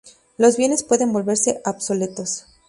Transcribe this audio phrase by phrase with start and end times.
[0.39, 2.47] Los bienes pueden volverse obsoletos.